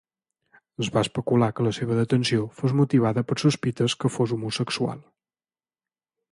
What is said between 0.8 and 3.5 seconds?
Es va especular que la seva detenció fos motivada per